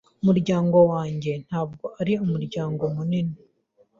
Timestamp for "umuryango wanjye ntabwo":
0.21-1.85